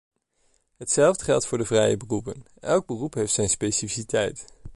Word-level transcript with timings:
Hetzelfde 0.77 1.23
geldt 1.25 1.45
voor 1.45 1.57
de 1.57 1.65
vrije 1.65 1.97
beroepen: 1.97 2.45
elk 2.59 2.87
beroep 2.87 3.13
heeft 3.13 3.33
zijn 3.33 3.49
specificiteit. 3.49 4.45